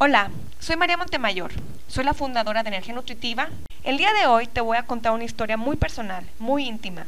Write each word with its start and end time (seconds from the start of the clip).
Hola, 0.00 0.30
soy 0.60 0.76
María 0.76 0.96
Montemayor, 0.96 1.50
soy 1.88 2.04
la 2.04 2.14
fundadora 2.14 2.62
de 2.62 2.68
Energía 2.68 2.94
Nutritiva. 2.94 3.48
El 3.82 3.98
día 3.98 4.12
de 4.12 4.26
hoy 4.26 4.46
te 4.46 4.60
voy 4.60 4.76
a 4.76 4.84
contar 4.84 5.10
una 5.10 5.24
historia 5.24 5.56
muy 5.56 5.76
personal, 5.76 6.24
muy 6.38 6.68
íntima, 6.68 7.04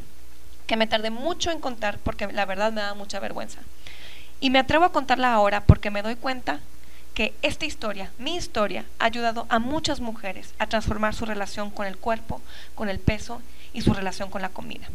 que 0.66 0.76
me 0.76 0.88
tardé 0.88 1.10
mucho 1.10 1.52
en 1.52 1.60
contar 1.60 2.00
porque 2.00 2.26
la 2.32 2.46
verdad 2.46 2.72
me 2.72 2.80
da 2.80 2.94
mucha 2.94 3.20
vergüenza. 3.20 3.60
Y 4.40 4.50
me 4.50 4.58
atrevo 4.58 4.86
a 4.86 4.90
contarla 4.90 5.32
ahora 5.32 5.60
porque 5.60 5.92
me 5.92 6.02
doy 6.02 6.16
cuenta 6.16 6.58
que 7.14 7.32
esta 7.42 7.64
historia, 7.64 8.10
mi 8.18 8.34
historia, 8.34 8.84
ha 8.98 9.04
ayudado 9.04 9.46
a 9.50 9.60
muchas 9.60 10.00
mujeres 10.00 10.52
a 10.58 10.66
transformar 10.66 11.14
su 11.14 11.26
relación 11.26 11.70
con 11.70 11.86
el 11.86 11.96
cuerpo, 11.96 12.42
con 12.74 12.88
el 12.88 12.98
peso 12.98 13.40
y 13.72 13.82
su 13.82 13.94
relación 13.94 14.30
con 14.30 14.42
la 14.42 14.48
comida. 14.48 14.88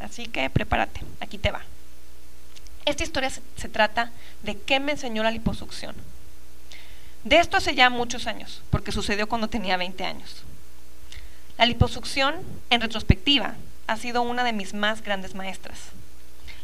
Así 0.00 0.26
que 0.26 0.50
prepárate, 0.50 1.00
aquí 1.20 1.38
te 1.38 1.52
va. 1.52 1.60
Esta 2.86 3.04
historia 3.04 3.30
se, 3.30 3.68
trata 3.68 4.10
de 4.42 4.58
qué 4.58 4.80
me 4.80 4.90
enseñó 4.90 5.22
la 5.22 5.30
liposucción. 5.30 5.94
De 7.26 7.40
esto 7.40 7.56
hace 7.56 7.74
ya 7.74 7.90
muchos 7.90 8.28
años, 8.28 8.62
porque 8.70 8.92
sucedió 8.92 9.28
cuando 9.28 9.48
tenía 9.48 9.76
20 9.76 10.04
años. 10.04 10.44
La 11.58 11.66
liposucción, 11.66 12.36
en 12.70 12.80
retrospectiva, 12.80 13.56
ha 13.88 13.96
sido 13.96 14.22
una 14.22 14.44
de 14.44 14.52
mis 14.52 14.74
más 14.74 15.02
grandes 15.02 15.34
maestras. 15.34 15.76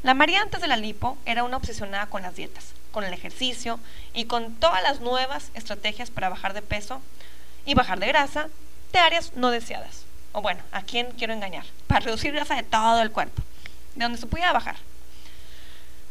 La 0.04 0.14
María 0.14 0.40
antes 0.40 0.60
de 0.60 0.68
la 0.68 0.76
lipo 0.76 1.18
era 1.26 1.42
una 1.42 1.56
obsesionada 1.56 2.06
con 2.06 2.22
las 2.22 2.36
dietas, 2.36 2.74
con 2.92 3.02
el 3.02 3.12
ejercicio 3.12 3.80
y 4.14 4.26
con 4.26 4.54
todas 4.54 4.84
las 4.84 5.00
nuevas 5.00 5.50
estrategias 5.54 6.12
para 6.12 6.28
bajar 6.28 6.54
de 6.54 6.62
peso 6.62 7.02
y 7.66 7.74
bajar 7.74 7.98
de 7.98 8.06
grasa 8.06 8.46
de 8.92 9.00
áreas 9.00 9.32
no 9.34 9.50
deseadas. 9.50 10.04
O 10.30 10.42
bueno, 10.42 10.62
¿a 10.70 10.82
quién 10.82 11.10
quiero 11.18 11.32
engañar? 11.32 11.64
Para 11.88 12.04
reducir 12.04 12.32
grasa 12.32 12.54
de 12.54 12.62
todo 12.62 13.02
el 13.02 13.10
cuerpo, 13.10 13.42
de 13.96 14.04
donde 14.04 14.18
se 14.18 14.28
pudiera 14.28 14.52
bajar. 14.52 14.76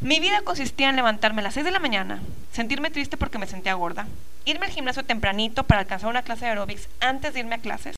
Mi 0.01 0.19
vida 0.19 0.41
consistía 0.41 0.89
en 0.89 0.95
levantarme 0.95 1.41
a 1.41 1.43
las 1.43 1.53
6 1.53 1.63
de 1.63 1.69
la 1.69 1.77
mañana, 1.77 2.19
sentirme 2.51 2.89
triste 2.89 3.17
porque 3.17 3.37
me 3.37 3.45
sentía 3.45 3.75
gorda, 3.75 4.07
irme 4.45 4.65
al 4.65 4.71
gimnasio 4.71 5.05
tempranito 5.05 5.63
para 5.63 5.81
alcanzar 5.81 6.09
una 6.09 6.23
clase 6.23 6.45
de 6.45 6.49
aerobics 6.49 6.89
antes 6.99 7.35
de 7.35 7.41
irme 7.41 7.53
a 7.53 7.59
clases. 7.59 7.95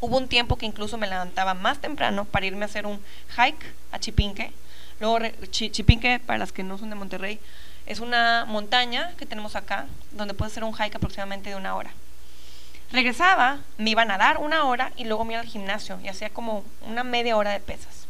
Hubo 0.00 0.16
un 0.16 0.26
tiempo 0.26 0.56
que 0.56 0.64
incluso 0.64 0.96
me 0.96 1.06
levantaba 1.06 1.52
más 1.52 1.82
temprano 1.82 2.24
para 2.24 2.46
irme 2.46 2.62
a 2.62 2.64
hacer 2.64 2.86
un 2.86 2.98
hike 3.36 3.74
a 3.92 3.98
Chipinque. 3.98 4.54
Luego, 4.98 5.18
Chipinque, 5.50 6.18
para 6.18 6.38
las 6.38 6.52
que 6.52 6.62
no 6.62 6.78
son 6.78 6.88
de 6.88 6.96
Monterrey, 6.96 7.40
es 7.84 8.00
una 8.00 8.46
montaña 8.46 9.12
que 9.18 9.26
tenemos 9.26 9.54
acá, 9.54 9.84
donde 10.12 10.32
puedes 10.32 10.54
hacer 10.54 10.64
un 10.64 10.72
hike 10.72 10.96
aproximadamente 10.96 11.50
de 11.50 11.56
una 11.56 11.76
hora. 11.76 11.90
Regresaba, 12.90 13.58
me 13.76 13.90
iba 13.90 14.00
a 14.00 14.06
nadar 14.06 14.38
una 14.38 14.64
hora 14.64 14.92
y 14.96 15.04
luego 15.04 15.26
me 15.26 15.34
iba 15.34 15.42
al 15.42 15.46
gimnasio 15.46 16.00
y 16.02 16.08
hacía 16.08 16.30
como 16.30 16.64
una 16.80 17.04
media 17.04 17.36
hora 17.36 17.50
de 17.50 17.60
pesas. 17.60 18.05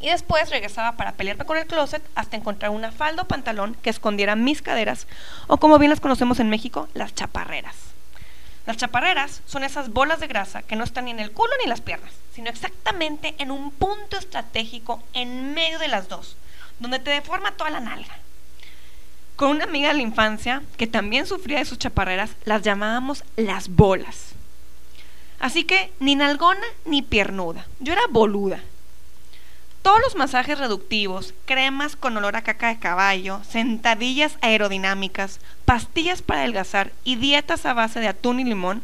Y 0.00 0.08
después 0.08 0.50
regresaba 0.50 0.92
para 0.96 1.12
pelearme 1.12 1.44
con 1.44 1.58
el 1.58 1.66
closet 1.66 2.02
hasta 2.14 2.36
encontrar 2.36 2.70
una 2.70 2.92
falda 2.92 3.22
o 3.22 3.28
pantalón 3.28 3.74
que 3.82 3.90
escondiera 3.90 4.36
mis 4.36 4.62
caderas, 4.62 5.06
o 5.48 5.56
como 5.56 5.78
bien 5.78 5.90
las 5.90 6.00
conocemos 6.00 6.38
en 6.38 6.50
México, 6.50 6.88
las 6.94 7.14
chaparreras. 7.14 7.74
Las 8.68 8.76
chaparreras 8.76 9.40
son 9.46 9.64
esas 9.64 9.92
bolas 9.94 10.20
de 10.20 10.26
grasa 10.26 10.62
que 10.62 10.76
no 10.76 10.84
están 10.84 11.06
ni 11.06 11.10
en 11.10 11.20
el 11.20 11.32
culo 11.32 11.52
ni 11.60 11.68
las 11.68 11.80
piernas, 11.80 12.12
sino 12.34 12.50
exactamente 12.50 13.34
en 13.38 13.50
un 13.50 13.70
punto 13.70 14.18
estratégico 14.18 15.02
en 15.14 15.54
medio 15.54 15.78
de 15.78 15.88
las 15.88 16.08
dos, 16.08 16.36
donde 16.78 16.98
te 16.98 17.10
deforma 17.10 17.52
toda 17.52 17.70
la 17.70 17.80
nalga. 17.80 18.18
Con 19.34 19.50
una 19.50 19.64
amiga 19.64 19.88
de 19.88 19.94
la 19.94 20.02
infancia 20.02 20.62
que 20.76 20.86
también 20.86 21.26
sufría 21.26 21.58
de 21.58 21.64
sus 21.64 21.78
chaparreras, 21.78 22.30
las 22.44 22.62
llamábamos 22.62 23.24
las 23.36 23.68
bolas. 23.68 24.34
Así 25.40 25.64
que 25.64 25.92
ni 25.98 26.14
nalgona 26.14 26.66
ni 26.84 27.02
piernuda, 27.02 27.66
yo 27.80 27.92
era 27.94 28.02
boluda, 28.10 28.60
todos 29.82 30.00
los 30.02 30.16
masajes 30.16 30.58
reductivos, 30.58 31.34
cremas 31.44 31.96
con 31.96 32.16
olor 32.16 32.36
a 32.36 32.42
caca 32.42 32.68
de 32.68 32.78
caballo, 32.78 33.40
sentadillas 33.48 34.36
aerodinámicas, 34.40 35.40
pastillas 35.64 36.22
para 36.22 36.40
adelgazar 36.40 36.92
y 37.04 37.16
dietas 37.16 37.64
a 37.66 37.72
base 37.72 38.00
de 38.00 38.08
atún 38.08 38.40
y 38.40 38.44
limón 38.44 38.82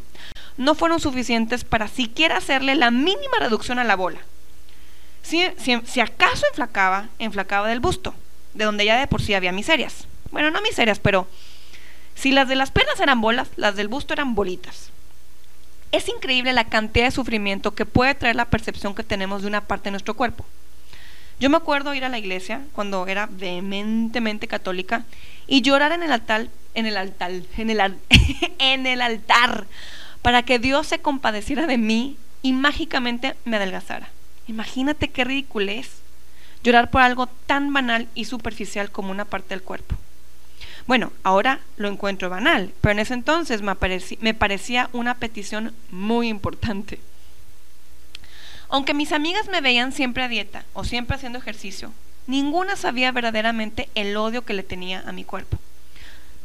no 0.57 0.75
fueron 0.75 1.01
suficientes 1.01 1.65
para 1.65 1.89
siquiera 1.89 2.37
hacerle 2.37 2.75
la 2.75 2.91
mínima 2.91 3.39
reducción 3.41 3.79
a 3.79 3.85
la 3.85 3.97
bola. 3.97 4.21
Si, 5.23 5.43
acaso 6.01 6.47
enflacaba, 6.51 7.09
enflacaba 7.19 7.69
del 7.69 7.81
busto, 7.81 8.15
de 8.53 8.65
donde 8.65 8.85
ya 8.85 8.99
de 8.99 9.07
por 9.07 9.23
sí 9.23 9.35
había 9.35 9.53
miserias. 9.53 10.07
Bueno, 10.31 10.51
no 10.51 10.61
miserias, 10.61 11.01
pero 11.01 11.27
si 12.15 12.31
las 12.31 12.49
de 12.49 12.57
las 12.57 12.71
piernas 12.71 13.01
eran 13.01 13.21
bolas, 13.21 13.49
las 13.57 13.75
del 13.75 13.89
busto 13.89 14.13
eran 14.13 14.35
bolitas. 14.35 14.91
Es 15.93 16.09
increíble 16.09 16.53
la 16.53 16.65
cantidad 16.65 17.07
de 17.07 17.11
sufrimiento 17.11 17.75
que 17.75 17.87
puede 17.87 18.15
traer 18.15 18.37
la 18.37 18.45
percepción 18.47 18.95
que 18.95 19.03
tenemos 19.03 19.43
de 19.43 19.49
una 19.49 19.63
parte 19.63 19.85
de 19.85 19.93
nuestro 19.93 20.15
cuerpo. 20.15 20.45
Yo 21.41 21.51
me 21.51 21.57
acuerdo 21.57 21.95
ir 21.95 22.05
a 22.05 22.09
la 22.09 22.19
iglesia 22.19 22.63
cuando 22.73 23.07
era 23.07 23.29
vehementemente 23.31 24.47
católica 24.47 25.05
y 25.47 25.63
llorar 25.63 25.93
en 25.93 26.03
el 26.03 26.13
altar, 26.13 26.49
en 26.75 26.87
el 26.87 26.97
altar, 26.97 27.31
en 27.57 27.71
el, 27.71 27.81
en 28.59 28.87
el 28.87 29.03
altar, 29.03 29.67
para 30.23 30.43
que 30.43 30.59
Dios 30.59 30.87
se 30.87 31.01
compadeciera 31.01 31.67
de 31.67 31.79
mí 31.79 32.17
y 32.43 32.53
mágicamente 32.53 33.35
me 33.45 33.57
adelgazara. 33.57 34.09
Imagínate 34.47 35.09
qué 35.09 35.25
ridículo 35.25 35.73
es 35.73 36.03
llorar 36.63 36.91
por 36.91 37.03
algo 37.03 37.27
tan 37.27 37.73
banal 37.73 38.09
y 38.15 38.25
superficial 38.25 38.91
como 38.91 39.11
una 39.11 39.25
parte 39.25 39.51
del 39.51 39.63
cuerpo. 39.63 39.97
Bueno, 40.87 41.13
ahora 41.23 41.61
lo 41.77 41.89
encuentro 41.89 42.29
banal, 42.29 42.73
pero 42.81 42.93
en 42.93 42.99
ese 42.99 43.15
entonces 43.15 43.63
me, 43.63 43.75
me 44.21 44.35
parecía 44.35 44.89
una 44.93 45.15
petición 45.15 45.75
muy 45.91 46.29
importante. 46.29 47.01
Aunque 48.69 48.95
mis 48.95 49.13
amigas 49.13 49.49
me 49.49 49.61
veían 49.61 49.93
siempre 49.93 50.23
a 50.23 50.29
dieta 50.29 50.65
o 50.73 50.85
siempre 50.85 51.17
haciendo 51.17 51.39
ejercicio, 51.39 51.93
ninguna 52.27 52.77
sabía 52.77 53.13
verdaderamente 53.13 53.89
el 53.95 54.17
odio 54.17 54.45
que 54.45 54.55
le 54.55 54.63
tenía 54.63 55.03
a 55.07 55.13
mi 55.13 55.25
cuerpo. 55.25 55.59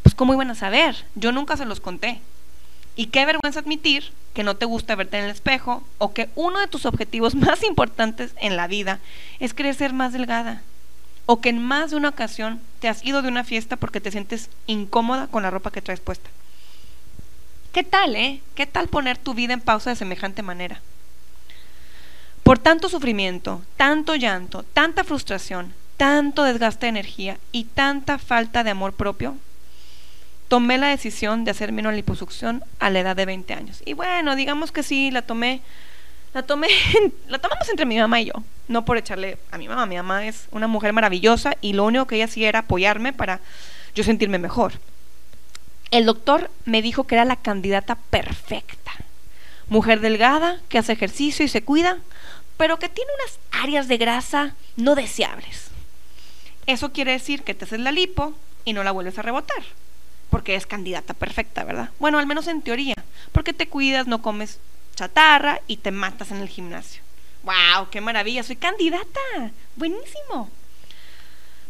Pues 0.03 0.16
¿cómo 0.16 0.34
iban 0.34 0.52
a 0.52 0.56
saber? 0.56 1.06
Yo 1.16 1.31
nunca 1.31 1.58
se 1.58 1.66
los 1.66 1.79
conté. 1.79 2.22
Y 2.96 3.08
qué 3.08 3.25
vergüenza 3.25 3.59
admitir 3.59 4.12
que 4.34 4.44
no 4.44 4.58
te 4.58 4.66
gusta 4.66 4.96
verte 4.96 5.18
en 5.18 5.25
el 5.25 5.31
espejo 5.31 5.84
o 5.97 6.13
que 6.13 6.29
uno 6.35 6.59
de 6.59 6.68
tus 6.68 6.85
objetivos 6.85 7.35
más 7.35 7.63
importantes 7.63 8.34
en 8.41 8.56
la 8.56 8.68
vida 8.68 9.00
es 9.40 9.53
crecer 9.53 9.94
más 9.94 10.13
delgada. 10.13 10.62
O 11.25 11.41
que 11.41 11.50
en 11.50 11.63
más 11.63 11.91
de 11.91 11.97
una 11.97 12.09
ocasión 12.09 12.59
te 12.79 12.90
has 12.90 13.06
ido 13.06 13.22
de 13.22 13.28
una 13.28 13.44
fiesta 13.44 13.75
porque 13.75 14.02
te 14.02 14.12
sientes 14.12 14.50
incómoda 14.66 15.28
con 15.28 15.44
la 15.44 15.52
ropa 15.52 15.72
que 15.72 15.81
traes 15.81 16.00
puesta. 16.00 16.29
¿Qué 17.72 17.84
tal, 17.84 18.16
eh? 18.16 18.41
¿Qué 18.56 18.66
tal 18.66 18.88
poner 18.88 19.18
tu 19.18 19.35
vida 19.35 19.53
en 19.53 19.62
pausa 19.62 19.91
de 19.91 19.96
semejante 19.96 20.41
manera? 20.41 20.81
Por 22.49 22.57
tanto 22.57 22.89
sufrimiento, 22.89 23.61
tanto 23.77 24.15
llanto, 24.15 24.63
tanta 24.73 25.03
frustración, 25.03 25.71
tanto 25.97 26.43
desgaste 26.43 26.87
de 26.87 26.89
energía 26.89 27.37
y 27.51 27.65
tanta 27.65 28.17
falta 28.17 28.63
de 28.63 28.71
amor 28.71 28.93
propio, 28.93 29.37
tomé 30.47 30.79
la 30.79 30.87
decisión 30.87 31.45
de 31.45 31.51
hacerme 31.51 31.81
una 31.81 31.91
liposucción 31.91 32.63
a 32.79 32.89
la 32.89 33.01
edad 33.01 33.15
de 33.15 33.27
20 33.27 33.53
años. 33.53 33.83
Y 33.85 33.93
bueno, 33.93 34.35
digamos 34.35 34.71
que 34.71 34.81
sí, 34.81 35.11
la 35.11 35.21
tomé, 35.21 35.61
la 36.33 36.41
tomé, 36.41 36.69
la 37.27 37.37
tomamos 37.37 37.69
entre 37.69 37.85
mi 37.85 37.99
mamá 37.99 38.19
y 38.19 38.25
yo, 38.25 38.33
no 38.67 38.83
por 38.83 38.97
echarle 38.97 39.37
a 39.51 39.59
mi 39.59 39.67
mamá. 39.67 39.85
Mi 39.85 39.97
mamá 39.97 40.25
es 40.25 40.47
una 40.49 40.66
mujer 40.66 40.91
maravillosa 40.91 41.55
y 41.61 41.73
lo 41.73 41.85
único 41.85 42.07
que 42.07 42.16
ella 42.16 42.25
hacía 42.25 42.49
era 42.49 42.59
apoyarme 42.61 43.13
para 43.13 43.41
yo 43.93 44.03
sentirme 44.03 44.39
mejor. 44.39 44.73
El 45.91 46.07
doctor 46.07 46.49
me 46.66 46.81
dijo 46.81 47.03
que 47.03 47.13
era 47.13 47.25
la 47.25 47.35
candidata 47.35 47.93
perfecta. 48.09 48.93
Mujer 49.67 49.99
delgada, 49.99 50.57
que 50.67 50.79
hace 50.79 50.93
ejercicio 50.93 51.45
y 51.45 51.47
se 51.47 51.61
cuida, 51.61 51.99
pero 52.59 52.78
que 52.78 52.90
tiene 52.90 53.09
unas 53.22 53.40
áreas 53.64 53.88
de 53.88 53.96
grasa 53.96 54.53
no 54.75 54.94
deseables. 54.94 55.70
Eso 56.66 56.92
quiere 56.92 57.14
decir 57.14 57.44
que 57.44 57.53
te 57.53 57.64
haces 57.64 57.80
la 57.80 57.94
lipo 57.94 58.34
y 58.66 58.74
no 58.74 58.84
la 58.84 58.92
vuelves 58.92 59.18
a 59.18 59.22
rebotar, 59.22 59.64
porque 60.30 60.56
es 60.56 60.68
candidata 60.68 61.14
perfecta, 61.14 61.64
¿verdad? 61.64 61.90
Bueno, 62.00 62.20
al 62.20 62.28
menos 62.28 62.47
en 62.47 62.62
teoría, 62.62 62.96
porque 63.31 63.53
te 63.53 63.70
cuidas, 63.70 64.08
no 64.08 64.22
comes 64.22 64.59
chatarra 64.94 65.62
y 65.68 65.78
te 65.78 65.92
matas 65.92 66.31
en 66.31 66.42
el 66.42 66.50
gimnasio. 66.50 67.02
¡Wow! 67.44 67.88
¡Qué 67.92 68.02
maravilla! 68.02 68.44
Soy 68.44 68.58
candidata. 68.58 69.22
Buenísimo. 69.78 70.50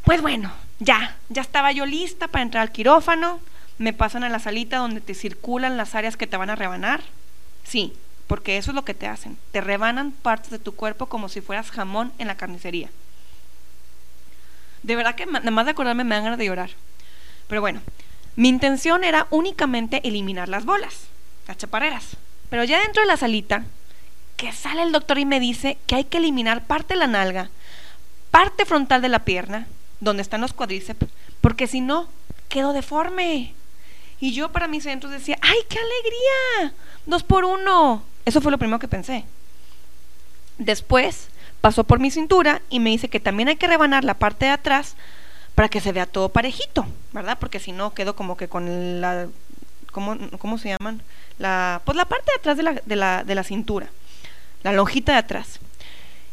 Pues 0.05 0.23
bueno, 0.23 0.51
ya, 0.79 1.17
ya 1.29 1.43
estaba 1.43 1.71
yo 1.71 1.85
lista 1.85 2.29
para 2.29 2.41
entrar 2.41 2.63
al 2.63 2.71
quirófano. 2.71 3.41
Me 3.77 3.93
pasan 3.93 4.23
a 4.23 4.29
la 4.29 4.39
salita 4.39 4.77
donde 4.77 5.01
te 5.01 5.13
circulan 5.13 5.77
las 5.77 5.93
áreas 5.93 6.17
que 6.17 6.25
te 6.25 6.35
van 6.35 6.49
a 6.49 6.55
rebanar. 6.55 7.03
Sí, 7.63 7.93
porque 8.29 8.57
eso 8.57 8.69
es 8.69 8.75
lo 8.75 8.85
que 8.85 8.93
te 8.93 9.07
hacen. 9.07 9.39
Te 9.51 9.59
rebanan 9.59 10.11
partes 10.11 10.51
de 10.51 10.59
tu 10.59 10.75
cuerpo 10.75 11.07
como 11.07 11.29
si 11.29 11.41
fueras 11.41 11.71
jamón 11.71 12.13
en 12.19 12.27
la 12.27 12.37
carnicería. 12.37 12.91
De 14.83 14.95
verdad 14.95 15.15
que 15.15 15.25
nada 15.25 15.49
más 15.49 15.65
de 15.65 15.71
acordarme 15.71 16.03
me 16.03 16.13
dan 16.13 16.25
ganas 16.25 16.37
de 16.37 16.45
llorar. 16.45 16.69
Pero 17.47 17.61
bueno, 17.61 17.81
mi 18.35 18.47
intención 18.47 19.03
era 19.03 19.25
únicamente 19.31 20.07
eliminar 20.07 20.47
las 20.47 20.63
bolas, 20.63 21.07
las 21.47 21.57
chaparreras. 21.57 22.17
Pero 22.51 22.63
ya 22.63 22.79
dentro 22.79 23.01
de 23.01 23.07
la 23.07 23.17
salita, 23.17 23.63
que 24.37 24.51
sale 24.51 24.83
el 24.83 24.91
doctor 24.91 25.17
y 25.17 25.25
me 25.25 25.39
dice 25.39 25.79
que 25.87 25.95
hay 25.95 26.03
que 26.03 26.19
eliminar 26.19 26.67
parte 26.67 26.93
de 26.93 26.99
la 26.99 27.07
nalga, 27.07 27.49
parte 28.29 28.65
frontal 28.65 29.01
de 29.01 29.09
la 29.09 29.25
pierna, 29.25 29.65
donde 30.01 30.21
están 30.21 30.41
los 30.41 30.53
cuádriceps, 30.53 31.07
porque 31.41 31.65
si 31.65 31.81
no, 31.81 32.07
quedo 32.47 32.73
deforme. 32.73 33.55
Y 34.19 34.33
yo 34.33 34.51
para 34.51 34.67
mis 34.67 34.83
centros 34.83 35.11
decía, 35.11 35.39
¡ay, 35.41 35.57
qué 35.67 35.79
alegría! 35.79 36.75
Dos 37.07 37.23
por 37.23 37.43
uno. 37.43 38.03
Eso 38.25 38.41
fue 38.41 38.51
lo 38.51 38.57
primero 38.57 38.79
que 38.79 38.87
pensé. 38.87 39.25
Después 40.57 41.29
pasó 41.61 41.83
por 41.83 41.99
mi 41.99 42.11
cintura 42.11 42.61
y 42.69 42.79
me 42.79 42.89
dice 42.89 43.09
que 43.09 43.19
también 43.19 43.49
hay 43.49 43.55
que 43.55 43.67
rebanar 43.67 44.03
la 44.03 44.13
parte 44.13 44.45
de 44.45 44.51
atrás 44.51 44.95
para 45.55 45.69
que 45.69 45.81
se 45.81 45.91
vea 45.91 46.05
todo 46.05 46.29
parejito, 46.29 46.85
¿verdad? 47.11 47.37
Porque 47.39 47.59
si 47.59 47.71
no, 47.71 47.93
quedo 47.93 48.15
como 48.15 48.37
que 48.37 48.47
con 48.47 49.01
la, 49.01 49.27
¿cómo, 49.91 50.17
cómo 50.37 50.57
se 50.57 50.69
llaman? 50.69 51.01
La, 51.37 51.81
pues 51.85 51.97
la 51.97 52.05
parte 52.05 52.31
de 52.31 52.39
atrás 52.39 52.57
de 52.57 52.63
la, 52.63 52.73
de, 52.85 52.95
la, 52.95 53.23
de 53.23 53.35
la 53.35 53.43
cintura, 53.43 53.89
la 54.63 54.71
lonjita 54.71 55.13
de 55.13 55.17
atrás. 55.17 55.59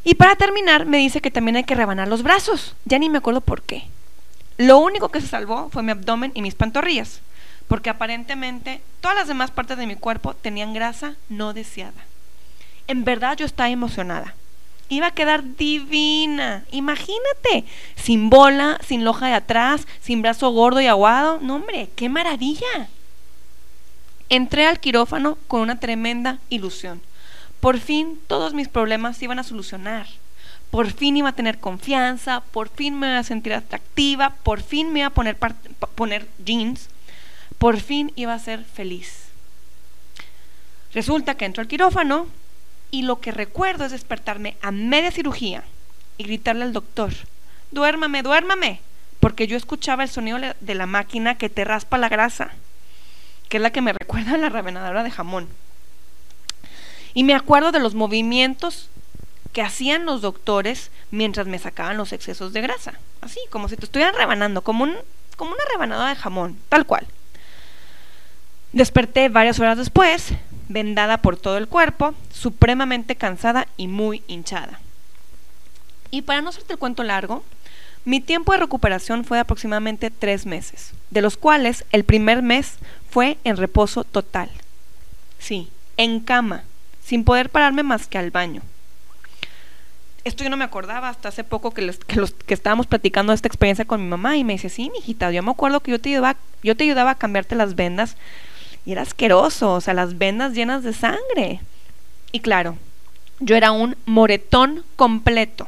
Y 0.04 0.14
para 0.14 0.36
terminar, 0.36 0.86
me 0.86 0.98
dice 0.98 1.20
que 1.20 1.32
también 1.32 1.56
hay 1.56 1.64
que 1.64 1.74
rebanar 1.74 2.06
los 2.06 2.22
brazos. 2.22 2.76
Ya 2.84 2.98
ni 2.98 3.10
me 3.10 3.18
acuerdo 3.18 3.40
por 3.40 3.62
qué. 3.62 3.88
Lo 4.56 4.78
único 4.78 5.08
que 5.08 5.20
se 5.20 5.26
salvó 5.26 5.68
fue 5.70 5.82
mi 5.82 5.90
abdomen 5.90 6.30
y 6.34 6.42
mis 6.42 6.54
pantorrillas, 6.54 7.20
porque 7.68 7.90
aparentemente 7.90 8.80
todas 9.00 9.16
las 9.16 9.28
demás 9.28 9.50
partes 9.50 9.78
de 9.78 9.86
mi 9.86 9.96
cuerpo 9.96 10.34
tenían 10.34 10.74
grasa 10.74 11.16
no 11.28 11.52
deseada. 11.52 12.04
En 12.86 13.04
verdad 13.04 13.36
yo 13.36 13.46
estaba 13.46 13.68
emocionada. 13.68 14.34
Iba 14.88 15.08
a 15.08 15.14
quedar 15.14 15.56
divina. 15.56 16.64
Imagínate, 16.70 17.64
sin 17.96 18.30
bola, 18.30 18.78
sin 18.86 19.04
loja 19.04 19.26
de 19.26 19.34
atrás, 19.34 19.86
sin 20.00 20.22
brazo 20.22 20.50
gordo 20.50 20.80
y 20.80 20.86
aguado. 20.86 21.40
No, 21.42 21.56
hombre, 21.56 21.90
qué 21.96 22.08
maravilla. 22.08 22.88
Entré 24.28 24.66
al 24.66 24.78
quirófano 24.78 25.38
con 25.48 25.60
una 25.60 25.80
tremenda 25.80 26.38
ilusión. 26.50 27.00
Por 27.60 27.80
fin 27.80 28.20
todos 28.28 28.54
mis 28.54 28.68
problemas 28.68 29.16
se 29.16 29.24
iban 29.24 29.40
a 29.40 29.44
solucionar. 29.44 30.06
Por 30.70 30.92
fin 30.92 31.16
iba 31.16 31.30
a 31.30 31.34
tener 31.34 31.58
confianza, 31.58 32.42
por 32.52 32.68
fin 32.68 32.98
me 32.98 33.08
iba 33.08 33.18
a 33.18 33.24
sentir 33.24 33.54
atractiva, 33.54 34.34
por 34.42 34.62
fin 34.62 34.92
me 34.92 35.00
iba 35.00 35.08
a 35.08 35.10
poner, 35.10 35.36
poner 35.94 36.28
jeans, 36.44 36.88
por 37.58 37.80
fin 37.80 38.12
iba 38.16 38.34
a 38.34 38.38
ser 38.38 38.64
feliz. 38.64 39.26
Resulta 40.92 41.36
que 41.36 41.44
entro 41.44 41.60
al 41.60 41.68
quirófano 41.68 42.26
y 42.90 43.02
lo 43.02 43.20
que 43.20 43.32
recuerdo 43.32 43.84
es 43.84 43.92
despertarme 43.92 44.56
a 44.62 44.70
media 44.70 45.10
cirugía 45.10 45.64
y 46.18 46.24
gritarle 46.24 46.64
al 46.64 46.72
doctor, 46.72 47.12
duérmame, 47.70 48.22
duérmame, 48.22 48.80
porque 49.20 49.46
yo 49.46 49.56
escuchaba 49.56 50.02
el 50.02 50.08
sonido 50.08 50.38
de 50.60 50.74
la 50.74 50.86
máquina 50.86 51.36
que 51.36 51.50
te 51.50 51.64
raspa 51.64 51.98
la 51.98 52.08
grasa, 52.08 52.50
que 53.48 53.58
es 53.58 53.62
la 53.62 53.72
que 53.72 53.82
me 53.82 53.92
recuerda 53.98 54.34
a 54.34 54.38
la 54.38 54.48
revenadora 54.48 55.02
de 55.02 55.10
jamón. 55.10 55.48
Y 57.14 57.24
me 57.24 57.34
acuerdo 57.34 57.72
de 57.72 57.80
los 57.80 57.94
movimientos 57.94 58.90
que 59.52 59.62
hacían 59.62 60.04
los 60.04 60.20
doctores 60.20 60.90
mientras 61.10 61.46
me 61.46 61.58
sacaban 61.58 61.96
los 61.96 62.12
excesos 62.12 62.52
de 62.52 62.60
grasa. 62.60 62.98
Así, 63.22 63.40
como 63.50 63.68
si 63.68 63.76
te 63.76 63.86
estuvieran 63.86 64.14
rebanando, 64.14 64.62
como, 64.62 64.86
como 65.36 65.52
una 65.52 65.64
rebanada 65.72 66.10
de 66.10 66.16
jamón, 66.16 66.58
tal 66.68 66.84
cual. 66.84 67.06
Desperté 68.76 69.30
varias 69.30 69.58
horas 69.58 69.78
después, 69.78 70.34
vendada 70.68 71.16
por 71.22 71.38
todo 71.38 71.56
el 71.56 71.66
cuerpo, 71.66 72.12
supremamente 72.30 73.16
cansada 73.16 73.68
y 73.78 73.88
muy 73.88 74.22
hinchada. 74.26 74.80
Y 76.10 76.20
para 76.20 76.42
no 76.42 76.50
hacerte 76.50 76.74
el 76.74 76.78
cuento 76.78 77.02
largo, 77.02 77.42
mi 78.04 78.20
tiempo 78.20 78.52
de 78.52 78.58
recuperación 78.58 79.24
fue 79.24 79.38
de 79.38 79.40
aproximadamente 79.40 80.10
tres 80.10 80.44
meses, 80.44 80.92
de 81.08 81.22
los 81.22 81.38
cuales 81.38 81.86
el 81.90 82.04
primer 82.04 82.42
mes 82.42 82.74
fue 83.08 83.38
en 83.44 83.56
reposo 83.56 84.04
total. 84.04 84.50
Sí, 85.38 85.70
en 85.96 86.20
cama, 86.20 86.64
sin 87.02 87.24
poder 87.24 87.48
pararme 87.48 87.82
más 87.82 88.06
que 88.06 88.18
al 88.18 88.30
baño. 88.30 88.60
Esto 90.24 90.44
yo 90.44 90.50
no 90.50 90.58
me 90.58 90.64
acordaba 90.64 91.08
hasta 91.08 91.30
hace 91.30 91.44
poco 91.44 91.70
que, 91.70 91.80
los, 91.80 91.96
que 91.96 92.52
estábamos 92.52 92.86
platicando 92.86 93.32
esta 93.32 93.48
experiencia 93.48 93.86
con 93.86 94.02
mi 94.02 94.08
mamá 94.08 94.36
y 94.36 94.44
me 94.44 94.52
dice, 94.52 94.68
sí, 94.68 94.90
mijita, 94.90 95.30
yo 95.30 95.42
me 95.42 95.52
acuerdo 95.52 95.80
que 95.80 95.92
yo 95.92 95.98
te 95.98 96.10
ayudaba, 96.10 96.36
yo 96.62 96.76
te 96.76 96.84
ayudaba 96.84 97.12
a 97.12 97.14
cambiarte 97.14 97.54
las 97.54 97.74
vendas 97.74 98.18
y 98.86 98.92
era 98.92 99.02
asqueroso, 99.02 99.74
o 99.74 99.80
sea, 99.80 99.92
las 99.92 100.16
vendas 100.16 100.54
llenas 100.54 100.84
de 100.84 100.92
sangre. 100.92 101.60
Y 102.32 102.40
claro, 102.40 102.78
yo 103.40 103.56
era 103.56 103.72
un 103.72 103.96
moretón 104.06 104.84
completo. 104.94 105.66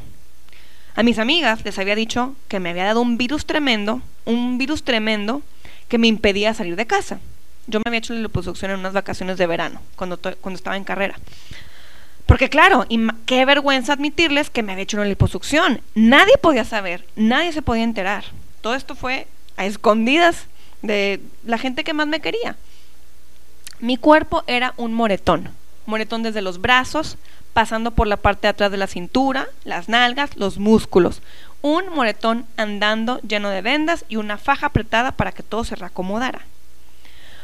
A 0.94 1.03
mis 1.03 1.19
amigas 1.19 1.65
les 1.65 1.79
había 1.79 1.94
dicho 1.94 2.35
que 2.49 2.61
me 2.61 2.70
había 2.70 2.85
dado 2.85 3.00
un 3.00 3.19
virus 3.19 3.44
tremendo, 3.44 4.00
un 4.25 4.56
virus 4.56 4.85
tremendo 4.85 5.43
que 5.88 5.99
me 5.99 6.06
impedía 6.06 6.55
salir 6.55 6.76
de 6.76 6.87
casa. 6.87 7.19
Yo 7.67 7.81
me 7.81 7.85
había 7.88 7.99
hecho 7.99 8.15
la 8.15 8.20
liposucción 8.20 8.70
en 8.70 8.81
unas 8.81 8.94
vacaciones 8.94 9.37
de 9.37 9.47
verano, 9.47 9.82
cuando, 9.97 10.19
cuando 10.19 10.56
estaba 10.56 10.76
en 10.76 10.85
carrera. 10.85 11.17
Porque 12.25 12.49
claro, 12.49 12.87
y 12.88 13.00
qué 13.26 13.44
vergüenza 13.44 13.94
admitirles 13.94 14.50
que 14.50 14.62
me 14.62 14.73
había 14.73 14.85
hecho 14.85 14.97
una 14.97 15.06
liposucción. 15.06 15.81
Nadie 15.94 16.37
podía 16.38 16.65
saber, 16.65 17.05
nadie 17.17 17.53
se 17.53 17.62
podía 17.62 17.85
enterar. 17.85 18.25
Todo 18.61 18.75
esto 18.75 18.94
fue 18.94 19.26
a 19.56 19.67
escondidas 19.67 20.47
de 20.82 21.20
la 21.44 21.59
gente 21.59 21.85
que 21.85 21.94
más 21.94 22.06
me 22.06 22.20
quería. 22.20 22.56
Mi 23.80 23.96
cuerpo 23.96 24.42
era 24.48 24.75
un 24.76 24.92
moretón, 24.92 25.50
moretón 25.86 26.25
desde 26.25 26.42
los 26.42 26.60
brazos, 26.60 27.16
pasando 27.52 27.92
por 27.92 28.08
la 28.08 28.16
parte 28.16 28.42
de 28.42 28.48
atrás 28.48 28.72
de 28.72 28.76
la 28.76 28.88
cintura, 28.88 29.48
las 29.64 29.88
nalgas, 29.88 30.36
los 30.36 30.58
músculos. 30.58 31.22
Un 31.62 31.88
moretón 31.94 32.44
andando 32.56 33.20
lleno 33.20 33.50
de 33.50 33.62
vendas 33.62 34.04
y 34.08 34.16
una 34.16 34.36
faja 34.36 34.66
apretada 34.66 35.12
para 35.12 35.30
que 35.30 35.44
todo 35.44 35.62
se 35.62 35.76
reacomodara. 35.76 36.40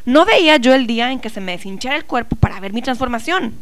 No 0.05 0.25
veía 0.25 0.57
yo 0.57 0.75
el 0.75 0.89
día 0.89 1.13
en 1.13 1.21
que 1.21 1.31
se 1.31 1.41
me 1.41 1.53
deshinchara 1.53 1.97
el 1.97 2.05
cuerpo 2.05 2.35
para 2.37 2.59
ver 2.59 2.73
mi 2.73 2.83
transformación. 2.83 3.55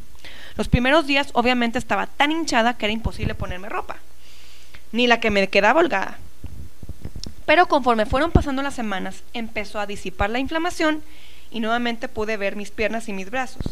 Los 0.56 0.68
primeros 0.68 1.06
días 1.06 1.28
obviamente 1.34 1.78
estaba 1.78 2.06
tan 2.06 2.32
hinchada 2.32 2.76
que 2.76 2.86
era 2.86 2.92
imposible 2.92 3.34
ponerme 3.34 3.68
ropa, 3.68 3.96
ni 4.92 5.06
la 5.06 5.20
que 5.20 5.30
me 5.30 5.46
quedaba 5.48 5.80
holgada. 5.80 6.18
Pero 7.44 7.66
conforme 7.66 8.06
fueron 8.06 8.30
pasando 8.30 8.62
las 8.62 8.75
semanas, 8.75 9.22
empezó 9.34 9.78
a 9.78 9.86
disipar 9.86 10.30
la 10.30 10.38
inflamación 10.38 11.02
y 11.52 11.60
nuevamente 11.60 12.08
pude 12.08 12.37
ver 12.37 12.56
mis 12.56 12.70
piernas 12.70 13.08
y 13.08 13.12
mis 13.12 13.31
brazos. 13.31 13.62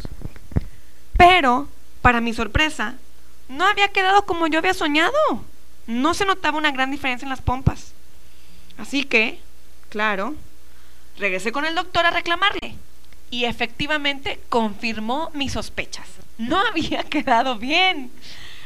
Pero, 1.17 1.67
para 2.01 2.21
mi 2.21 2.33
sorpresa, 2.33 2.95
no 3.49 3.65
había 3.65 3.89
quedado 3.89 4.25
como 4.25 4.47
yo 4.47 4.59
había 4.59 4.73
soñado. 4.73 5.11
No 5.87 6.13
se 6.13 6.25
notaba 6.25 6.57
una 6.57 6.71
gran 6.71 6.91
diferencia 6.91 7.25
en 7.25 7.29
las 7.29 7.41
pompas. 7.41 7.93
Así 8.77 9.03
que, 9.03 9.39
claro, 9.89 10.35
Regresé 11.17 11.51
con 11.51 11.65
el 11.65 11.75
doctor 11.75 12.05
a 12.05 12.11
reclamarle 12.11 12.75
y 13.29 13.45
efectivamente 13.45 14.39
confirmó 14.49 15.29
mis 15.33 15.53
sospechas. 15.53 16.07
No 16.37 16.57
había 16.57 17.03
quedado 17.09 17.57
bien. 17.57 18.11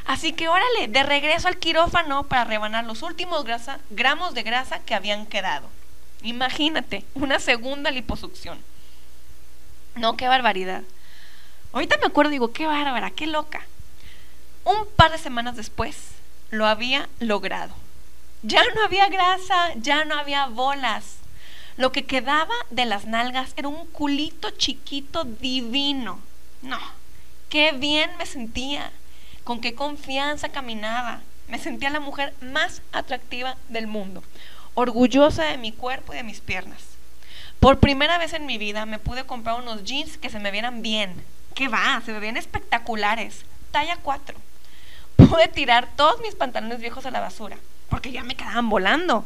Así 0.05 0.33
que 0.33 0.47
órale, 0.47 0.87
de 0.87 1.03
regreso 1.03 1.47
al 1.47 1.57
quirófano 1.57 2.23
para 2.23 2.45
rebanar 2.45 2.85
los 2.85 3.01
últimos 3.01 3.43
gramos 3.89 4.33
de 4.33 4.43
grasa 4.43 4.79
que 4.79 4.93
habían 4.93 5.25
quedado. 5.25 5.67
Imagínate, 6.21 7.03
una 7.15 7.39
segunda 7.39 7.91
liposucción. 7.91 8.59
No, 9.95 10.17
qué 10.17 10.27
barbaridad. 10.27 10.83
Ahorita 11.71 11.97
me 11.97 12.07
acuerdo, 12.07 12.31
digo, 12.31 12.51
qué 12.51 12.67
bárbara, 12.67 13.11
qué 13.11 13.27
loca. 13.27 13.61
Un 14.65 14.85
par 14.95 15.11
de 15.11 15.17
semanas 15.17 15.55
después, 15.55 16.11
lo 16.51 16.65
había 16.65 17.07
logrado. 17.19 17.73
Ya 18.43 18.61
no 18.75 18.83
había 18.83 19.07
grasa, 19.07 19.73
ya 19.75 20.05
no 20.05 20.15
había 20.15 20.47
bolas. 20.47 21.17
Lo 21.77 21.91
que 21.91 22.05
quedaba 22.05 22.53
de 22.69 22.85
las 22.85 23.05
nalgas 23.05 23.53
era 23.57 23.67
un 23.67 23.85
culito 23.87 24.49
chiquito 24.51 25.23
divino. 25.23 26.19
No, 26.61 26.79
qué 27.49 27.71
bien 27.71 28.09
me 28.17 28.25
sentía, 28.25 28.91
con 29.43 29.61
qué 29.61 29.75
confianza 29.75 30.49
caminaba. 30.49 31.21
Me 31.47 31.59
sentía 31.59 31.89
la 31.89 31.99
mujer 31.99 32.33
más 32.41 32.81
atractiva 32.91 33.55
del 33.69 33.87
mundo, 33.87 34.23
orgullosa 34.73 35.45
de 35.45 35.57
mi 35.57 35.71
cuerpo 35.71 36.13
y 36.13 36.17
de 36.17 36.23
mis 36.23 36.41
piernas. 36.41 36.94
Por 37.65 37.79
primera 37.79 38.19
vez 38.19 38.33
en 38.33 38.45
mi 38.45 38.59
vida 38.59 38.85
me 38.85 38.99
pude 38.99 39.23
comprar 39.23 39.59
unos 39.59 39.83
jeans 39.83 40.19
que 40.19 40.29
se 40.29 40.37
me 40.37 40.51
vieran 40.51 40.83
bien. 40.83 41.15
¿Qué 41.55 41.67
va? 41.67 41.99
Se 42.05 42.11
me 42.11 42.19
ven 42.19 42.37
espectaculares. 42.37 43.43
Talla 43.71 43.97
4. 44.03 44.37
Pude 45.15 45.47
tirar 45.47 45.89
todos 45.95 46.21
mis 46.21 46.35
pantalones 46.35 46.79
viejos 46.79 47.07
a 47.07 47.09
la 47.09 47.21
basura, 47.21 47.57
porque 47.89 48.11
ya 48.11 48.23
me 48.23 48.35
quedaban 48.35 48.69
volando 48.69 49.25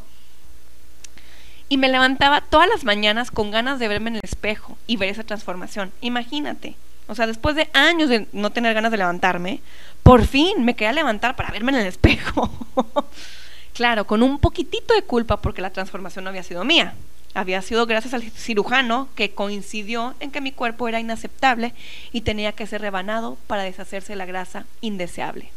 y 1.67 1.75
me 1.75 1.89
levantaba 1.89 2.39
todas 2.39 2.69
las 2.69 2.85
mañanas 2.85 3.29
con 3.29 3.51
ganas 3.51 3.77
de 3.77 3.89
verme 3.89 4.11
en 4.11 4.15
el 4.15 4.21
espejo 4.23 4.77
y 4.87 4.95
ver 4.95 5.09
esa 5.09 5.25
transformación. 5.25 5.91
Imagínate. 5.99 6.77
O 7.09 7.15
sea, 7.15 7.27
después 7.27 7.57
de 7.57 7.69
años 7.73 8.07
de 8.07 8.29
no 8.31 8.51
tener 8.51 8.73
ganas 8.73 8.91
de 8.91 8.99
levantarme, 8.99 9.59
por 10.01 10.25
fin 10.25 10.63
me 10.63 10.77
quería 10.77 10.93
levantar 10.93 11.35
para 11.35 11.51
verme 11.51 11.73
en 11.73 11.79
el 11.79 11.87
espejo. 11.87 12.49
claro, 13.73 14.07
con 14.07 14.23
un 14.23 14.39
poquitito 14.39 14.93
de 14.93 15.01
culpa 15.01 15.41
porque 15.41 15.61
la 15.61 15.71
transformación 15.71 16.23
no 16.23 16.29
había 16.29 16.43
sido 16.43 16.63
mía. 16.63 16.93
Había 17.33 17.61
sido 17.61 17.85
gracias 17.85 18.13
al 18.13 18.23
cirujano 18.23 19.07
que 19.15 19.31
coincidió 19.31 20.15
en 20.19 20.31
que 20.31 20.41
mi 20.41 20.51
cuerpo 20.51 20.87
era 20.87 20.99
inaceptable 20.99 21.73
y 22.11 22.21
tenía 22.21 22.53
que 22.53 22.67
ser 22.67 22.81
rebanado 22.81 23.37
para 23.47 23.63
deshacerse 23.63 24.13
de 24.13 24.17
la 24.17 24.25
grasa 24.25 24.65
indeseable. 24.81 25.51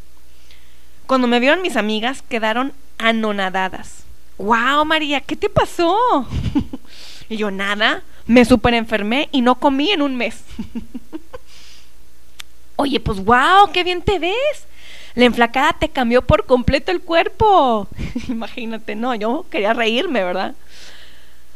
Cuando 1.07 1.27
me 1.27 1.41
vieron 1.41 1.63
mis 1.63 1.77
amigas, 1.77 2.23
quedaron 2.23 2.73
anonadadas 2.99 4.05
wow, 4.43 4.85
María, 4.85 5.21
¿qué 5.21 5.37
te 5.37 5.49
pasó? 5.49 6.27
y 7.29 7.37
yo, 7.37 7.51
nada, 7.51 8.03
me 8.27 8.45
super 8.45 8.75
enfermé 8.75 9.29
y 9.33 9.41
no 9.41 9.57
comí 9.57 9.91
en 9.91 10.03
un 10.03 10.17
mes. 10.17 10.43
Oye, 12.77 13.01
pues 13.01 13.25
wow, 13.25 13.71
qué 13.73 13.85
bien 13.85 14.03
te 14.03 14.19
ves. 14.19 14.67
La 15.15 15.27
enflacada 15.27 15.75
te 15.75 15.91
cambió 15.91 16.23
por 16.23 16.47
completo 16.47 16.91
el 16.91 17.01
cuerpo. 17.01 17.87
Imagínate, 18.29 18.95
no, 18.95 19.15
yo 19.15 19.47
quería 19.51 19.75
reírme, 19.75 20.25
¿verdad? 20.25 20.55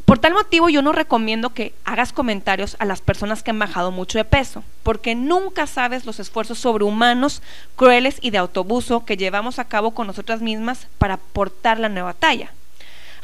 Por 0.06 0.20
tal 0.20 0.34
motivo 0.34 0.68
yo 0.68 0.82
no 0.82 0.92
recomiendo 0.92 1.50
que 1.50 1.74
hagas 1.84 2.12
comentarios 2.12 2.76
a 2.78 2.84
las 2.84 3.00
personas 3.00 3.42
que 3.42 3.50
han 3.50 3.58
bajado 3.58 3.90
mucho 3.90 4.18
de 4.18 4.24
peso, 4.24 4.62
porque 4.84 5.16
nunca 5.16 5.66
sabes 5.66 6.06
los 6.06 6.20
esfuerzos 6.20 6.60
sobrehumanos, 6.60 7.42
crueles 7.74 8.18
y 8.20 8.30
de 8.30 8.38
autobuso 8.38 9.04
que 9.04 9.16
llevamos 9.16 9.58
a 9.58 9.64
cabo 9.64 9.90
con 9.90 10.06
nosotras 10.06 10.40
mismas 10.42 10.86
para 10.98 11.16
portar 11.16 11.80
la 11.80 11.88
nueva 11.88 12.14
talla. 12.14 12.52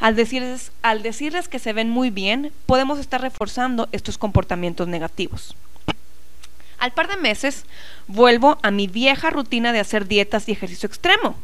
Al 0.01 0.17
decirles, 0.17 0.73
al 0.81 1.03
decirles 1.03 1.47
que 1.47 1.57
se 1.57 1.71
ven 1.71 1.89
muy 1.89 2.09
bien, 2.09 2.51
podemos 2.65 2.99
estar 2.99 3.21
reforzando 3.21 3.87
estos 3.93 4.17
comportamientos 4.17 4.89
negativos. 4.89 5.55
Al 6.79 6.91
par 6.91 7.07
de 7.07 7.15
meses, 7.15 7.63
vuelvo 8.07 8.57
a 8.61 8.71
mi 8.71 8.87
vieja 8.87 9.29
rutina 9.29 9.71
de 9.71 9.79
hacer 9.79 10.05
dietas 10.05 10.49
y 10.49 10.51
ejercicio 10.51 10.87
extremo. 10.87 11.37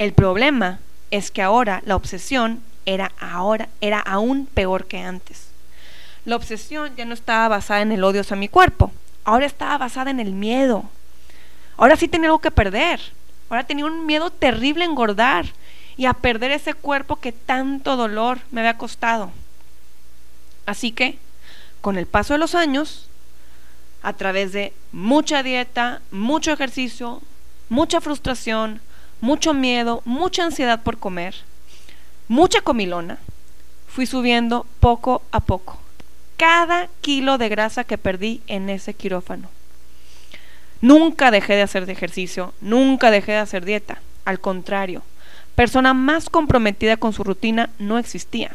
El 0.00 0.12
problema 0.12 0.80
es 1.12 1.30
que 1.30 1.40
ahora 1.40 1.82
la 1.86 1.94
obsesión 1.94 2.64
era 2.94 3.12
ahora 3.20 3.68
era 3.80 4.00
aún 4.00 4.46
peor 4.46 4.86
que 4.86 4.98
antes. 4.98 5.48
La 6.24 6.36
obsesión 6.36 6.94
ya 6.96 7.04
no 7.04 7.14
estaba 7.14 7.48
basada 7.48 7.82
en 7.82 7.92
el 7.92 8.04
odio 8.04 8.20
hacia 8.20 8.36
mi 8.36 8.48
cuerpo, 8.48 8.92
ahora 9.24 9.46
estaba 9.46 9.78
basada 9.78 10.10
en 10.10 10.20
el 10.20 10.32
miedo. 10.32 10.84
Ahora 11.76 11.96
sí 11.96 12.08
tenía 12.08 12.28
algo 12.28 12.40
que 12.40 12.50
perder. 12.50 13.00
Ahora 13.48 13.64
tenía 13.64 13.86
un 13.86 14.06
miedo 14.06 14.30
terrible 14.30 14.84
a 14.84 14.86
engordar 14.86 15.46
y 15.96 16.06
a 16.06 16.14
perder 16.14 16.52
ese 16.52 16.74
cuerpo 16.74 17.16
que 17.16 17.32
tanto 17.32 17.96
dolor 17.96 18.38
me 18.50 18.60
había 18.60 18.78
costado. 18.78 19.32
Así 20.66 20.92
que, 20.92 21.18
con 21.80 21.98
el 21.98 22.06
paso 22.06 22.34
de 22.34 22.38
los 22.38 22.54
años, 22.54 23.08
a 24.02 24.12
través 24.12 24.52
de 24.52 24.72
mucha 24.92 25.42
dieta, 25.42 26.00
mucho 26.10 26.52
ejercicio, 26.52 27.20
mucha 27.68 28.00
frustración, 28.00 28.80
mucho 29.20 29.52
miedo, 29.52 30.02
mucha 30.04 30.44
ansiedad 30.44 30.82
por 30.82 30.98
comer, 30.98 31.34
mucha 32.30 32.60
comilona, 32.60 33.18
fui 33.88 34.06
subiendo 34.06 34.64
poco 34.78 35.20
a 35.32 35.40
poco 35.40 35.80
cada 36.36 36.88
kilo 37.02 37.36
de 37.36 37.50
grasa 37.50 37.84
que 37.84 37.98
perdí 37.98 38.40
en 38.46 38.70
ese 38.70 38.94
quirófano. 38.94 39.50
Nunca 40.80 41.30
dejé 41.30 41.54
de 41.54 41.62
hacer 41.62 41.90
ejercicio, 41.90 42.54
nunca 42.62 43.10
dejé 43.10 43.32
de 43.32 43.38
hacer 43.38 43.66
dieta. 43.66 44.00
Al 44.24 44.40
contrario, 44.40 45.02
persona 45.54 45.92
más 45.92 46.30
comprometida 46.30 46.96
con 46.96 47.12
su 47.12 47.24
rutina 47.24 47.68
no 47.78 47.98
existía. 47.98 48.52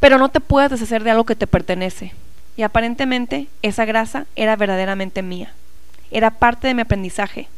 Pero 0.00 0.16
no 0.16 0.30
te 0.30 0.40
puedes 0.40 0.70
deshacer 0.70 1.04
de 1.04 1.10
algo 1.10 1.26
que 1.26 1.36
te 1.36 1.46
pertenece. 1.46 2.14
Y 2.56 2.62
aparentemente 2.62 3.48
esa 3.60 3.84
grasa 3.84 4.24
era 4.36 4.56
verdaderamente 4.56 5.20
mía. 5.22 5.52
Era 6.10 6.30
parte 6.30 6.66
de 6.66 6.72
mi 6.72 6.80
aprendizaje. 6.80 7.48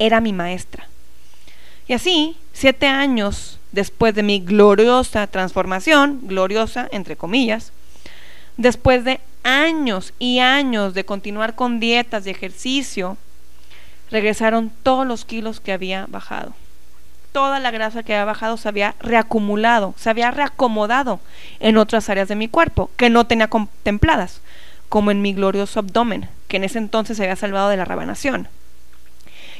Era 0.00 0.20
mi 0.20 0.32
maestra. 0.32 0.88
Y 1.88 1.94
así, 1.94 2.36
siete 2.52 2.86
años 2.86 3.58
después 3.72 4.14
de 4.14 4.22
mi 4.22 4.40
gloriosa 4.40 5.26
transformación, 5.26 6.20
gloriosa 6.22 6.88
entre 6.92 7.16
comillas, 7.16 7.72
después 8.56 9.04
de 9.04 9.20
años 9.42 10.12
y 10.18 10.38
años 10.38 10.94
de 10.94 11.04
continuar 11.04 11.54
con 11.54 11.80
dietas 11.80 12.26
y 12.26 12.30
ejercicio, 12.30 13.16
regresaron 14.10 14.70
todos 14.82 15.06
los 15.06 15.24
kilos 15.24 15.60
que 15.60 15.72
había 15.72 16.06
bajado. 16.08 16.52
Toda 17.32 17.58
la 17.60 17.70
grasa 17.70 18.02
que 18.02 18.14
había 18.14 18.26
bajado 18.26 18.58
se 18.58 18.68
había 18.68 18.94
reacumulado, 19.00 19.94
se 19.96 20.10
había 20.10 20.30
reacomodado 20.30 21.18
en 21.60 21.78
otras 21.78 22.10
áreas 22.10 22.28
de 22.28 22.36
mi 22.36 22.46
cuerpo 22.46 22.90
que 22.96 23.08
no 23.08 23.26
tenía 23.26 23.48
contempladas, 23.48 24.42
como 24.90 25.10
en 25.10 25.22
mi 25.22 25.32
glorioso 25.32 25.80
abdomen, 25.80 26.28
que 26.46 26.58
en 26.58 26.64
ese 26.64 26.76
entonces 26.76 27.16
se 27.16 27.22
había 27.22 27.36
salvado 27.36 27.70
de 27.70 27.78
la 27.78 27.86
rebanación. 27.86 28.48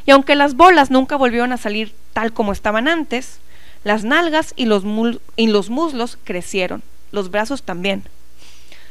Y 0.07 0.11
aunque 0.11 0.35
las 0.35 0.55
bolas 0.55 0.91
nunca 0.91 1.17
volvieron 1.17 1.53
a 1.53 1.57
salir 1.57 1.95
tal 2.13 2.33
como 2.33 2.53
estaban 2.53 2.89
antes, 2.89 3.39
las 3.85 4.05
nalgas 4.05 4.53
y 4.57 4.67
los, 4.67 4.85
y 5.37 5.47
los 5.49 5.71
muslos 5.71 6.19
crecieron, 6.23 6.83
los 7.11 7.31
brazos 7.31 7.63
también. 7.63 8.05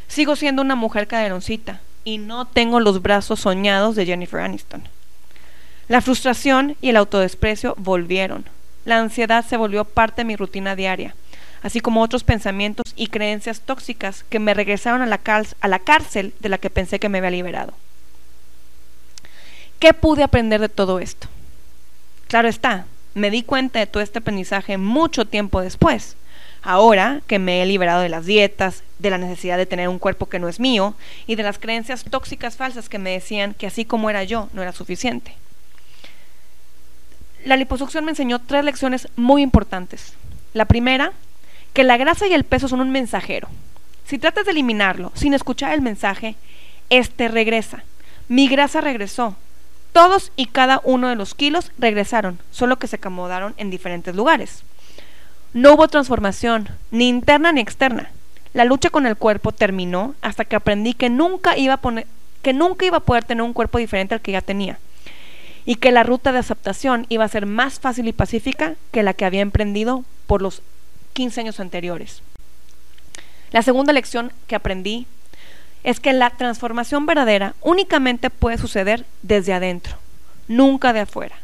Sigo 0.08 0.36
siendo 0.36 0.62
una 0.62 0.76
mujer 0.76 1.08
caderoncita 1.08 1.80
y 2.04 2.18
no 2.18 2.46
tengo 2.46 2.80
los 2.80 3.02
brazos 3.02 3.40
soñados 3.40 3.96
de 3.96 4.06
Jennifer 4.06 4.42
Aniston. 4.42 4.84
La 5.88 6.02
frustración 6.02 6.76
y 6.82 6.90
el 6.90 6.98
autodesprecio 6.98 7.76
volvieron. 7.78 8.46
La 8.86 9.00
ansiedad 9.00 9.46
se 9.46 9.58
volvió 9.58 9.86
parte 9.86 10.22
de 10.22 10.26
mi 10.26 10.36
rutina 10.36 10.76
diaria, 10.76 11.16
así 11.62 11.80
como 11.80 12.02
otros 12.02 12.24
pensamientos 12.24 12.94
y 12.96 13.08
creencias 13.08 13.62
tóxicas 13.62 14.24
que 14.30 14.40
me 14.40 14.54
regresaron 14.54 15.02
a 15.02 15.06
la, 15.06 15.20
a 15.62 15.68
la 15.68 15.80
cárcel 15.80 16.34
de 16.40 16.50
la 16.50 16.58
que 16.58 16.70
pensé 16.70 17.00
que 17.00 17.10
me 17.10 17.20
había 17.20 17.32
liberado. 17.32 17.74
¿Qué 19.82 19.96
pude 19.96 20.22
aprender 20.22 20.62
de 20.62 20.70
todo 20.70 21.00
esto? 21.00 21.28
Claro 22.28 22.48
está, 22.48 22.86
me 23.16 23.32
di 23.32 23.42
cuenta 23.42 23.80
de 23.80 23.88
todo 23.88 24.04
este 24.04 24.20
aprendizaje 24.20 24.78
mucho 24.78 25.26
tiempo 25.26 25.60
después. 25.60 26.18
Ahora 26.62 27.22
que 27.26 27.40
me 27.40 27.64
he 27.64 27.66
liberado 27.66 28.02
de 28.02 28.10
las 28.10 28.28
dietas, 28.28 28.84
de 29.00 29.10
la 29.10 29.18
necesidad 29.18 29.58
de 29.58 29.66
tener 29.66 29.90
un 29.90 29.98
cuerpo 29.98 30.30
que 30.30 30.38
no 30.38 30.48
es 30.48 30.60
mío 30.60 30.94
y 31.26 31.34
de 31.34 31.42
las 31.42 31.58
creencias 31.58 32.04
tóxicas 32.04 32.58
falsas 32.58 32.90
que 32.90 33.00
me 33.00 33.10
decían 33.10 33.56
que 33.56 33.66
así 33.66 33.84
como 33.84 34.12
era 34.12 34.24
yo 34.24 34.50
no 34.54 34.62
era 34.62 34.72
suficiente. 34.72 35.34
La 37.44 37.58
liposucción 37.58 38.06
me 38.06 38.12
enseñó 38.12 38.38
tres 38.38 38.64
lecciones 38.64 39.08
muy 39.16 39.42
importantes. 39.42 40.14
La 40.54 40.66
primera, 40.66 41.12
que 41.74 41.84
la 41.84 41.98
grasa 41.98 42.28
y 42.28 42.36
el 42.36 42.44
peso 42.44 42.68
son 42.68 42.82
un 42.82 42.92
mensajero. 42.92 43.48
Si 44.06 44.20
tratas 44.20 44.46
de 44.46 44.52
eliminarlo 44.52 45.12
sin 45.16 45.34
escuchar 45.34 45.74
el 45.74 45.82
mensaje, 45.82 46.36
este 46.92 47.30
regresa. 47.30 47.84
Mi 48.28 48.48
grasa 48.48 48.80
regresó, 48.80 49.36
todos 49.94 50.32
y 50.36 50.48
cada 50.48 50.82
uno 50.84 51.10
de 51.10 51.16
los 51.16 51.36
kilos 51.36 51.72
regresaron, 51.78 52.40
solo 52.52 52.78
que 52.78 52.88
se 52.88 52.98
acomodaron 52.98 53.54
en 53.58 53.70
diferentes 53.70 54.16
lugares. 54.16 54.64
No 55.54 55.74
hubo 55.74 55.88
transformación, 55.88 56.70
ni 56.92 57.10
interna 57.10 57.52
ni 57.52 57.62
externa. 57.62 58.12
La 58.54 58.66
lucha 58.66 58.90
con 58.90 59.06
el 59.06 59.18
cuerpo 59.18 59.52
terminó 59.52 60.16
hasta 60.22 60.46
que 60.46 60.56
aprendí 60.56 60.94
que 60.94 61.10
nunca 61.10 61.58
iba 61.58 61.76
a 61.76 61.82
que 62.42 62.54
nunca 62.54 62.86
iba 62.86 62.98
a 62.98 63.02
poder 63.02 63.24
tener 63.24 63.44
un 63.44 63.54
cuerpo 63.54 63.78
diferente 63.78 64.16
al 64.16 64.22
que 64.22 64.32
ya 64.32 64.42
tenía 64.42 64.80
y 65.66 65.76
que 65.76 65.92
la 65.92 66.04
ruta 66.04 66.32
de 66.32 66.40
aceptación 66.40 67.06
iba 67.10 67.24
a 67.24 67.30
ser 67.30 67.46
más 67.46 67.80
fácil 67.80 68.08
y 68.08 68.14
pacífica 68.14 68.76
que 68.92 69.04
la 69.04 69.14
que 69.14 69.26
había 69.26 69.42
emprendido 69.42 70.04
por 70.28 70.42
los 70.42 70.62
15 71.14 71.42
años 71.42 71.60
anteriores. 71.60 72.24
La 73.52 73.62
segunda 73.62 73.94
lección 73.94 74.32
que 74.48 74.56
aprendí 74.56 75.06
es 75.84 76.00
que 76.00 76.14
la 76.14 76.30
transformación 76.30 77.06
verdadera 77.06 77.56
únicamente 77.62 78.30
puede 78.30 78.58
suceder 78.58 79.06
desde 79.22 79.54
adentro, 79.54 79.96
nunca 80.48 80.94
de 80.94 81.02
afuera. 81.02 81.36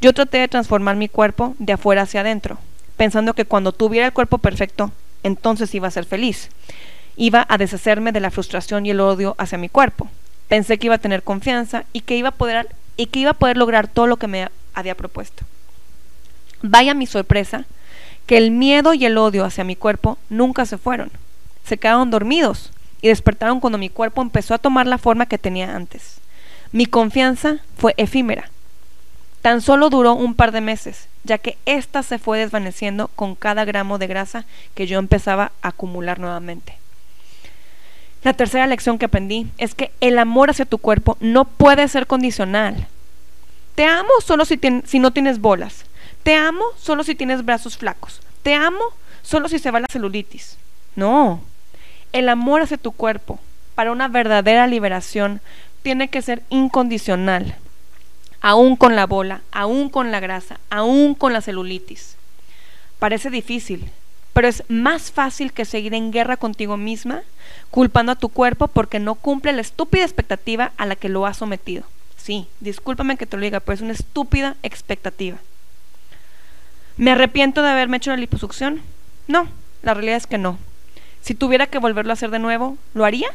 Yo 0.00 0.12
traté 0.12 0.38
de 0.38 0.48
transformar 0.48 0.96
mi 0.96 1.08
cuerpo 1.08 1.54
de 1.58 1.72
afuera 1.72 2.02
hacia 2.02 2.20
adentro, 2.20 2.58
pensando 2.96 3.34
que 3.34 3.44
cuando 3.44 3.72
tuviera 3.72 4.06
el 4.06 4.12
cuerpo 4.12 4.38
perfecto, 4.38 4.92
entonces 5.22 5.74
iba 5.74 5.88
a 5.88 5.92
ser 5.92 6.04
feliz. 6.04 6.50
Iba 7.16 7.44
a 7.48 7.58
deshacerme 7.58 8.12
de 8.12 8.20
la 8.20 8.30
frustración 8.30 8.86
y 8.86 8.90
el 8.90 9.00
odio 9.00 9.34
hacia 9.38 9.58
mi 9.58 9.68
cuerpo. 9.68 10.08
Pensé 10.46 10.78
que 10.78 10.86
iba 10.86 10.94
a 10.94 11.00
tener 11.00 11.22
confianza 11.22 11.84
y 11.92 12.02
que 12.02 12.16
iba 12.16 12.28
a 12.28 12.32
poder, 12.32 12.68
y 12.96 13.06
que 13.06 13.18
iba 13.18 13.32
a 13.32 13.34
poder 13.34 13.56
lograr 13.56 13.88
todo 13.88 14.06
lo 14.06 14.18
que 14.18 14.28
me 14.28 14.48
había 14.74 14.94
propuesto. 14.94 15.44
Vaya 16.62 16.94
mi 16.94 17.06
sorpresa 17.06 17.64
que 18.26 18.36
el 18.36 18.50
miedo 18.50 18.94
y 18.94 19.04
el 19.04 19.18
odio 19.18 19.44
hacia 19.44 19.64
mi 19.64 19.74
cuerpo 19.74 20.18
nunca 20.28 20.64
se 20.64 20.78
fueron. 20.78 21.10
Se 21.64 21.78
quedaron 21.78 22.10
dormidos 22.10 22.70
y 23.00 23.08
despertaron 23.08 23.60
cuando 23.60 23.78
mi 23.78 23.88
cuerpo 23.88 24.22
empezó 24.22 24.54
a 24.54 24.58
tomar 24.58 24.86
la 24.86 24.98
forma 24.98 25.26
que 25.26 25.38
tenía 25.38 25.74
antes. 25.74 26.20
Mi 26.72 26.86
confianza 26.86 27.58
fue 27.76 27.94
efímera. 27.96 28.50
Tan 29.42 29.60
solo 29.60 29.88
duró 29.88 30.14
un 30.14 30.34
par 30.34 30.52
de 30.52 30.60
meses, 30.60 31.08
ya 31.24 31.38
que 31.38 31.56
ésta 31.64 32.02
se 32.02 32.18
fue 32.18 32.38
desvaneciendo 32.38 33.08
con 33.14 33.34
cada 33.34 33.64
gramo 33.64 33.98
de 33.98 34.06
grasa 34.06 34.44
que 34.74 34.86
yo 34.86 34.98
empezaba 34.98 35.52
a 35.62 35.68
acumular 35.68 36.18
nuevamente. 36.18 36.76
La 38.24 38.32
tercera 38.32 38.66
lección 38.66 38.98
que 38.98 39.04
aprendí 39.04 39.46
es 39.58 39.74
que 39.74 39.92
el 40.00 40.18
amor 40.18 40.50
hacia 40.50 40.64
tu 40.64 40.78
cuerpo 40.78 41.16
no 41.20 41.44
puede 41.44 41.86
ser 41.86 42.06
condicional. 42.06 42.88
Te 43.76 43.84
amo 43.84 44.10
solo 44.24 44.44
si, 44.44 44.58
si 44.84 44.98
no 44.98 45.12
tienes 45.12 45.40
bolas. 45.40 45.84
Te 46.24 46.34
amo 46.34 46.64
solo 46.76 47.04
si 47.04 47.14
tienes 47.14 47.44
brazos 47.44 47.78
flacos. 47.78 48.20
Te 48.42 48.54
amo 48.54 48.82
solo 49.22 49.48
si 49.48 49.60
se 49.60 49.70
va 49.70 49.80
la 49.80 49.86
celulitis. 49.88 50.58
No, 50.96 51.40
el 52.12 52.28
amor 52.28 52.62
hacia 52.62 52.76
tu 52.76 52.92
cuerpo 52.92 53.38
para 53.74 53.92
una 53.92 54.08
verdadera 54.08 54.66
liberación 54.66 55.40
tiene 55.82 56.08
que 56.08 56.22
ser 56.22 56.42
incondicional, 56.50 57.56
aún 58.40 58.76
con 58.76 58.96
la 58.96 59.06
bola, 59.06 59.42
aún 59.52 59.88
con 59.88 60.10
la 60.10 60.20
grasa, 60.20 60.58
aún 60.70 61.14
con 61.14 61.32
la 61.32 61.40
celulitis. 61.40 62.16
Parece 62.98 63.30
difícil, 63.30 63.90
pero 64.32 64.48
es 64.48 64.64
más 64.68 65.10
fácil 65.10 65.52
que 65.52 65.64
seguir 65.64 65.94
en 65.94 66.12
guerra 66.12 66.36
contigo 66.36 66.76
misma, 66.76 67.22
culpando 67.70 68.12
a 68.12 68.16
tu 68.16 68.28
cuerpo 68.28 68.68
porque 68.68 68.98
no 68.98 69.14
cumple 69.14 69.52
la 69.52 69.60
estúpida 69.60 70.04
expectativa 70.04 70.72
a 70.76 70.86
la 70.86 70.96
que 70.96 71.08
lo 71.08 71.26
has 71.26 71.36
sometido. 71.36 71.84
Sí, 72.16 72.46
discúlpame 72.60 73.16
que 73.16 73.26
te 73.26 73.36
lo 73.36 73.42
diga, 73.42 73.60
pero 73.60 73.74
es 73.74 73.80
una 73.80 73.92
estúpida 73.92 74.56
expectativa. 74.62 75.38
¿Me 76.96 77.12
arrepiento 77.12 77.62
de 77.62 77.70
haberme 77.70 77.98
hecho 77.98 78.10
la 78.10 78.16
liposucción? 78.16 78.82
No, 79.28 79.48
la 79.82 79.94
realidad 79.94 80.16
es 80.16 80.26
que 80.26 80.38
no. 80.38 80.58
Si 81.28 81.34
tuviera 81.34 81.66
que 81.66 81.76
volverlo 81.76 82.10
a 82.10 82.14
hacer 82.14 82.30
de 82.30 82.38
nuevo, 82.38 82.78
¿lo 82.94 83.04
haría? 83.04 83.28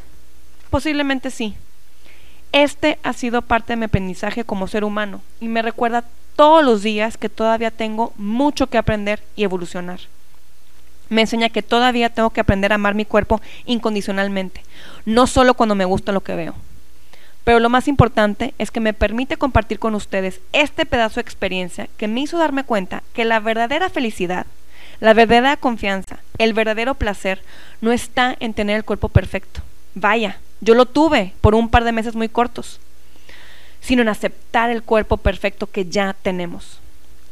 Posiblemente 0.72 1.30
sí. 1.30 1.54
Este 2.52 2.98
ha 3.04 3.14
sido 3.14 3.44
parte 3.44 3.74
de 3.74 3.78
mi 3.78 3.86
aprendizaje 3.86 4.46
como 4.46 4.68
ser 4.68 4.84
humano 4.84 5.22
y 5.40 5.48
me 5.48 5.62
recuerda 5.62 6.04
todos 6.36 6.66
los 6.66 6.82
días 6.82 7.18
que 7.18 7.30
todavía 7.30 7.70
tengo 7.70 8.12
mucho 8.18 8.66
que 8.66 8.80
aprender 8.80 9.22
y 9.36 9.44
evolucionar. 9.44 10.00
Me 11.10 11.22
enseña 11.22 11.50
que 11.50 11.62
todavía 11.62 12.10
tengo 12.10 12.32
que 12.32 12.42
aprender 12.42 12.72
a 12.72 12.76
amar 12.82 12.96
mi 12.96 13.06
cuerpo 13.06 13.42
incondicionalmente, 13.66 14.64
no 15.06 15.28
solo 15.28 15.54
cuando 15.54 15.76
me 15.76 15.86
gusta 15.86 16.12
lo 16.12 16.22
que 16.22 16.34
veo. 16.34 16.56
Pero 17.44 17.60
lo 17.60 17.70
más 17.70 17.88
importante 17.88 18.56
es 18.58 18.72
que 18.72 18.80
me 18.80 18.96
permite 18.96 19.38
compartir 19.38 19.78
con 19.78 19.94
ustedes 19.94 20.42
este 20.52 20.88
pedazo 20.88 21.18
de 21.18 21.22
experiencia 21.22 21.88
que 21.98 22.08
me 22.08 22.22
hizo 22.22 22.40
darme 22.40 22.64
cuenta 22.64 23.04
que 23.14 23.24
la 23.24 23.40
verdadera 23.40 23.92
felicidad 23.92 24.48
La 25.04 25.14
verdadera 25.14 25.58
confianza, 25.58 26.20
el 26.38 26.54
verdadero 26.54 26.96
placer, 26.96 27.42
no 27.82 27.92
está 27.92 28.38
en 28.40 28.54
tener 28.54 28.78
el 28.78 28.86
cuerpo 28.86 29.10
perfecto. 29.10 29.60
Vaya, 29.96 30.38
yo 30.62 30.76
lo 30.76 30.86
tuve 30.86 31.34
por 31.42 31.56
un 31.56 31.68
par 31.68 31.84
de 31.84 31.92
meses 31.92 32.16
muy 32.16 32.30
cortos, 32.30 32.80
sino 33.82 34.02
en 34.02 34.08
aceptar 34.08 34.70
el 34.70 34.82
cuerpo 34.82 35.18
perfecto 35.18 35.68
que 35.68 35.84
ya 35.84 36.16
tenemos. 36.22 36.80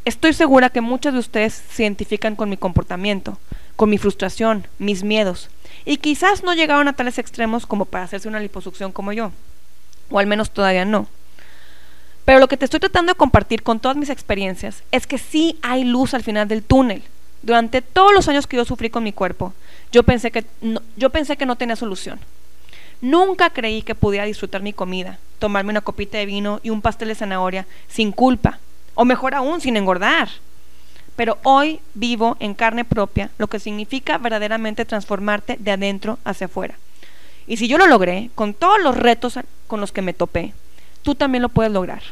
Estoy 0.03 0.33
segura 0.33 0.69
que 0.69 0.81
muchos 0.81 1.13
de 1.13 1.19
ustedes 1.19 1.63
se 1.71 1.83
identifican 1.83 2.35
con 2.35 2.49
mi 2.49 2.57
comportamiento, 2.57 3.37
con 3.77 3.89
mi 3.89 3.97
frustración, 3.97 4.67
mis 4.77 5.05
miedos, 5.05 5.49
y 5.85 5.95
quizás 5.95 6.43
no 6.43 6.53
llegaron 6.53 6.89
a 6.89 6.93
tales 6.93 7.19
extremos 7.19 7.65
como 7.65 7.85
para 7.85 8.03
hacerse 8.03 8.27
una 8.27 8.41
liposucción 8.41 8.91
como 8.91 9.13
yo, 9.13 9.31
o 10.09 10.19
al 10.19 10.27
menos 10.27 10.51
todavía 10.51 10.83
no. 10.83 11.07
Pero 12.25 12.39
lo 12.39 12.49
que 12.49 12.57
te 12.57 12.65
estoy 12.65 12.81
tratando 12.81 13.13
de 13.13 13.17
compartir 13.17 13.63
con 13.63 13.79
todas 13.79 13.95
mis 13.95 14.09
experiencias 14.09 14.83
es 14.91 15.07
que 15.07 15.17
sí 15.17 15.57
hay 15.61 15.85
luz 15.85 16.13
al 16.13 16.23
final 16.23 16.49
del 16.49 16.63
túnel. 16.63 17.01
Durante 17.41 17.81
todos 17.81 18.13
los 18.13 18.27
años 18.27 18.47
que 18.47 18.57
yo 18.57 18.65
sufrí 18.65 18.89
con 18.89 19.03
mi 19.03 19.13
cuerpo, 19.13 19.53
yo 19.91 20.03
pensé 20.03 20.31
que 20.31 20.45
no, 20.61 20.81
yo 20.95 21.09
pensé 21.09 21.37
que 21.37 21.45
no 21.45 21.55
tenía 21.55 21.75
solución. 21.75 22.19
Nunca 23.01 23.49
creí 23.49 23.81
que 23.81 23.95
pudiera 23.95 24.25
disfrutar 24.25 24.61
mi 24.61 24.73
comida, 24.73 25.17
tomarme 25.39 25.71
una 25.71 25.81
copita 25.81 26.19
de 26.19 26.27
vino 26.27 26.59
y 26.61 26.69
un 26.69 26.81
pastel 26.81 27.07
de 27.07 27.15
zanahoria 27.15 27.65
sin 27.87 28.11
culpa, 28.11 28.59
o 28.93 29.05
mejor 29.05 29.33
aún, 29.33 29.59
sin 29.59 29.75
engordar. 29.75 30.29
Pero 31.15 31.39
hoy 31.43 31.79
vivo 31.95 32.37
en 32.39 32.53
carne 32.53 32.85
propia 32.85 33.31
lo 33.37 33.47
que 33.47 33.59
significa 33.59 34.19
verdaderamente 34.19 34.85
transformarte 34.85 35.57
de 35.59 35.71
adentro 35.71 36.19
hacia 36.23 36.45
afuera. 36.45 36.75
Y 37.47 37.57
si 37.57 37.67
yo 37.67 37.77
lo 37.77 37.87
logré, 37.87 38.29
con 38.35 38.53
todos 38.53 38.81
los 38.81 38.95
retos 38.95 39.39
con 39.67 39.81
los 39.81 39.91
que 39.91 40.03
me 40.03 40.13
topé, 40.13 40.53
tú 41.01 41.15
también 41.15 41.41
lo 41.41 41.49
puedes 41.49 41.71
lograr. 41.71 42.03